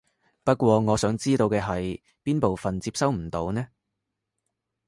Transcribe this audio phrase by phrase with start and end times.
[0.43, 3.67] 不過我想知道嘅係邊部分接收唔到呢？